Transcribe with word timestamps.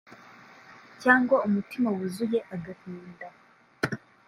cyangwa 1.01 1.35
umutima 1.47 1.87
wuzuye 1.95 2.39
agahinda 2.53 3.27